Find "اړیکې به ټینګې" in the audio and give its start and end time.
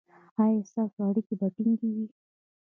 1.09-1.89